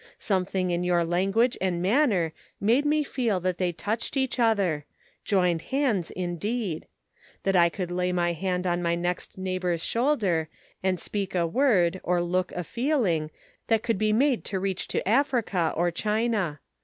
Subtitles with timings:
[0.17, 4.85] Some thing in your language and manner made me feel that they touched each other—
[5.25, 6.07] joined Measuring Human Influence.
[6.09, 6.87] 381 hands, indeed;
[7.43, 10.49] that I could lay my hand on my next neighbor's shoulder,
[10.81, 13.29] and speak a word or look a feeling,
[13.67, 16.61] that could be made to reach to Africa or China.